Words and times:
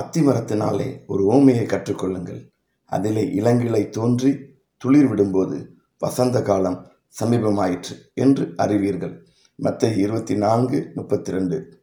அத்திமரத்தினாலே 0.00 1.00
ஒரு 1.06 1.22
ஓமையை 1.32 1.64
கற்றுக்கொள்ளுங்கள். 1.64 2.50
அதிலே 2.84 3.24
இளங்கிளை 3.24 3.88
தோன்றி 3.88 4.30
துளிர் 4.76 5.08
விடும்போது 5.12 5.66
வசந்த 5.98 6.42
காலம் 6.42 6.86
சமீபமாயிற்று 7.20 7.94
என்று 8.14 8.52
அறிவீர்கள். 8.56 9.26
மத்திய 9.54 9.92
இருபத்தி 9.92 10.34
நான்கு 10.36 10.92
முப்பத்தி 10.94 11.30
ரெண்டு 11.30 11.80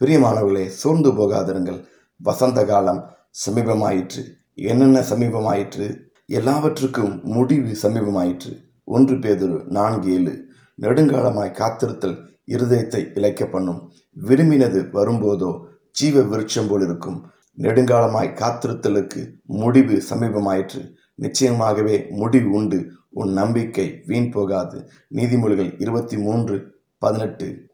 பிரியமானவர்களே 0.00 0.66
சோர்ந்து 0.66 1.12
போகாதிருங்கள். 1.12 1.84
வசந்த 2.16 2.64
காலம் 2.64 3.00
சமீபமாயிற்று. 3.46 4.22
என்னென்ன 4.54 5.00
சமீபமாயிற்று? 5.00 5.86
எல்லாவற்றுக்கும் 6.26 7.20
முடிவு 7.24 7.76
சமீபமாயிற்று. 7.82 8.52
ஒன்று 8.84 9.16
பேதொரு 9.16 9.64
நான்கு 9.68 10.12
ஏழு. 10.14 10.34
நெடுங்காலமாய் 10.82 11.56
காத்திருத்தல் 11.60 12.18
இருதயத்தை 12.46 13.02
இழைக்க 13.14 13.44
பண்ணும். 13.46 13.92
விரும்பினது 14.28 14.80
வரும்போதோ 14.92 15.52
ஜீவ 15.90 16.22
விருட்சம் 16.22 16.68
போல் 16.68 16.82
இருக்கும் 16.82 17.18
நெடுங்காலமாய் 17.58 18.34
காத்திருத்தலுக்கு 18.34 19.32
முடிவு 19.44 20.02
சமீபமாயிற்று. 20.10 20.94
நிச்சயமாகவே 21.22 22.10
முடிவு 22.10 22.50
உண்டு. 22.50 22.92
உன் 23.08 23.32
நம்பிக்கை 23.32 24.02
வீண் 24.06 24.30
போகாது. 24.30 24.90
நீதிமொழிகள் 25.14 25.80
இருபத்தி 25.80 26.18
மூன்று 26.18 26.82
பதினெட்டு. 26.98 27.66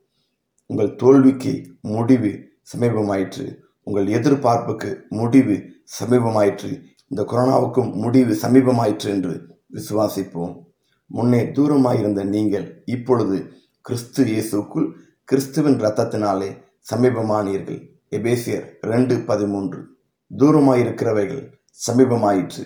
உங்கள் 0.67 0.95
தோல்விக்கு 0.95 1.67
முடிவு 1.81 2.49
சமீபமாயிற்று. 2.77 3.57
உங்கள் 3.83 4.07
எதிர்பார்ப்புக்கு 4.07 5.09
முடிவு 5.09 5.63
சமீபமாயிற்று. 6.01 6.83
இந்த 7.09 7.23
கொரோனாவுக்கும் 7.23 7.93
முடிவு 7.93 8.39
சமீபமாயிற்று 8.43 9.07
என்று 9.07 9.47
விசுவாசிப்போம். 9.73 10.65
முன்னே 11.07 11.43
தூரமாயிருந்த 11.43 12.25
நீங்கள் 12.25 12.83
இப்பொழுது 12.85 13.53
கிறிஸ்து 13.81 14.25
இயேசுக்குள் 14.25 14.93
கிறிஸ்துவின் 15.25 15.81
இரத்தத்தினாலே 15.81 16.57
சமீபமானீர்கள். 16.91 18.00
எபேசியர் 18.13 18.65
ரெண்டு 18.93 19.15
பதிமூன்று. 19.27 19.81
தூரமாயிருக்கிறவைகள் 20.31 21.43
சமீபமாயிற்று. 21.87 22.65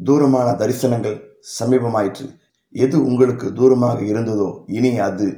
தூரமான 0.00 0.48
தரிசனங்கள் 0.52 1.16
சமீபமாயிற்று. 1.58 2.26
எது 2.74 2.96
உங்களுக்கு 3.08 3.46
தூரமாக 3.52 3.98
இருந்ததோ 4.02 4.50
இனி 4.66 4.92
அது 4.98 5.28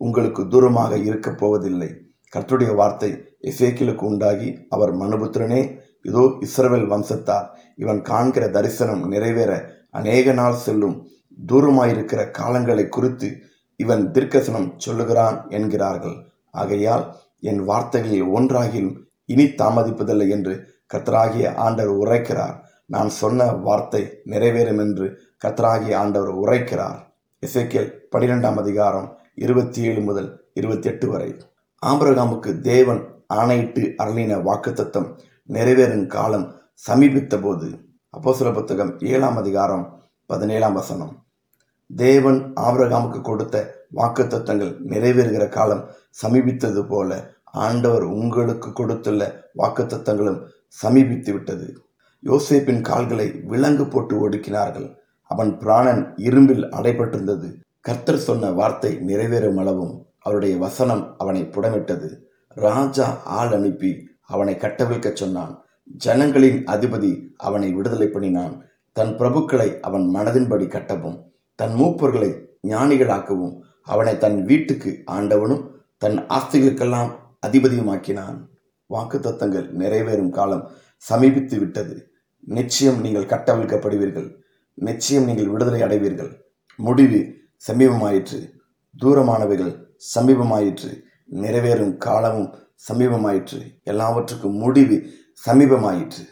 உங்களுக்கு 0.00 0.42
தூரமாக 0.48 0.92
இருக்கப் 1.08 1.38
போவதில்லை. 1.38 1.90
கர்த்துடைய 2.32 2.74
வார்த்தை 2.74 3.10
எசேக்கிலுக்கு 3.50 4.04
உண்டாகி 4.10 4.48
அவர் 4.68 4.92
மனுபுத்திரனே 5.02 5.62
இதோ 6.02 6.22
இஸ்ரவேல் 6.46 6.86
வம்சத்தார் 6.92 7.46
இவன் 7.76 8.00
காண்கிற 8.02 8.44
தரிசனம் 8.56 9.04
நிறைவேற 9.08 9.52
அநேக 9.90 10.32
நாள் 10.32 10.62
செல்லும். 10.66 10.96
தூரமாயிருக்கிற 11.50 12.20
காலங்களை 12.38 12.88
குறித்து 12.88 13.28
இவன் 13.80 14.04
தீர்க்கசனம் 14.14 14.68
சொல்லுகிறான் 14.76 15.38
என்கிறார்கள். 15.48 16.16
ஆகையால் 16.50 17.04
என் 17.50 17.64
வார்த்தைகளில் 17.64 18.30
ஒன்றாகிலும் 18.36 18.96
இனி 19.32 19.44
தாமதிப்பதில்லை 19.44 20.28
என்று 20.28 20.54
கத்தராகிய 20.94 21.46
ஆண்டவர் 21.54 21.98
உரைக்கிறார். 22.02 22.56
நான் 22.86 23.10
சொன்ன 23.20 23.46
வார்த்தை 23.66 24.02
நிறைவேறும் 24.24 24.78
என்று 24.78 25.06
கத்தராகிய 25.44 25.94
ஆண்டவர் 25.94 26.32
உரைக்கிறார். 26.34 26.98
இசைக்கேல் 27.42 27.90
பனிரெண்டாம் 28.12 28.58
அதிகாரம் 28.62 29.08
இருபத்தி 29.34 29.80
ஏழு 29.82 30.00
முதல் 30.00 30.28
இருபத்தி 30.54 30.88
எட்டு 30.88 31.06
வரை. 31.08 31.30
ஆம்பரகாமுக்கு 31.82 32.60
தேவன் 32.60 33.00
ஆணையிட்டு 33.26 33.82
அருளின 34.02 34.38
வாக்குத்தத்தம் 34.48 35.08
நிறைவேறும் 35.48 36.06
காலம் 36.06 36.46
சமீபித்த 36.86 37.34
போது 37.38 37.68
அப்போஸ்தல 38.14 38.52
புத்தகம் 38.54 38.92
ஏழாம் 39.12 39.36
அதிகாரம் 39.36 39.84
பதினேழாம் 40.30 40.78
வசனம். 40.80 41.14
தேவன் 41.90 42.38
ஆபிரகாமுக்கு 42.60 43.20
கொடுத்த 43.20 43.56
வாக்குத்தத்தங்கள் 43.98 44.72
நிறைவேறுகிற 44.92 45.44
காலம் 45.48 45.84
சமீபித்தது 46.22 46.82
போல 46.86 47.10
ஆண்டவர் 47.66 48.04
உங்களுக்கு 48.20 48.68
கொடுத்துள்ள 48.72 49.22
வாக்குத்தத்தங்களும் 49.58 50.40
சமீபித்து 50.82 51.32
விட்டது. 51.32 51.66
யோசேப்பின் 52.24 52.80
கால்களை 52.80 53.26
விலங்கு 53.50 53.84
போட்டு 53.86 54.14
ஒடுக்கினார்கள். 54.24 54.88
அவன் 55.30 55.52
பிராணன் 55.58 56.02
இரும்பில் 56.28 56.64
அடைபட்டிருந்தது. 56.76 57.48
கர்த்தர் 57.80 58.24
சொன்ன 58.28 58.50
வார்த்தை 58.50 58.92
நிறைவேறும் 59.08 59.58
அளவும் 59.58 59.94
அவருடைய 60.18 60.54
வசனம் 60.56 61.02
அவனை 61.18 61.42
புடமிட்டது. 61.54 62.08
ராஜா 62.56 63.06
ஆள் 63.38 63.52
அனுப்பி 63.52 63.92
அவனை 64.34 64.54
கட்டவிழ்க்க 64.54 65.08
சொன்னான். 65.12 65.54
ஜனங்களின் 66.04 66.60
அதிபதி 66.74 67.12
அவனை 67.36 67.68
விடுதலை 67.72 68.08
பண்ணினான். 68.08 68.54
தன் 68.96 69.12
பிரபுக்களை 69.18 69.68
அவன் 69.80 70.06
மனதின்படி 70.16 70.66
கட்டவும் 70.74 71.18
தன் 71.58 71.74
மூப்பர்களை 71.80 72.30
ஞானிகளாக்கவும் 72.68 73.54
அவனை 73.84 74.18
தன் 74.18 74.44
வீட்டுக்கு 74.44 75.02
ஆண்டவனும் 75.04 75.64
தன் 75.98 76.18
ஆஸ்திகளுக்கெல்லாம் 76.18 77.10
அதிபதியுமாக்கினான். 77.46 78.38
வாக்கு 78.86 79.18
தத்தங்கள் 79.18 79.66
நிறைவேறும் 79.76 80.30
காலம் 80.30 80.70
சமீபித்து 80.96 81.58
விட்டது. 81.58 82.10
நிச்சயம் 82.40 83.00
நீங்கள் 83.00 83.26
கட்டவிழ்க்கப்படுவீர்கள். 83.26 84.34
நிச்சயம் 84.74 85.24
நீங்கள் 85.24 85.48
விடுதலை 85.48 85.82
அடைவீர்கள். 85.82 86.32
முடிவு 86.76 87.20
சமீபமாயிற்று. 87.66 88.50
தூரமானவைகள் 89.00 89.84
சமீபமாயிற்று. 90.14 91.02
நிறைவேறும் 91.34 91.96
காலமும் 91.96 92.54
சமீபமாயிற்று. 92.88 93.60
எல்லாவற்றுக்கும் 93.84 94.56
முடிவு 94.56 95.10
சமீபமாயிற்று. 95.46 96.24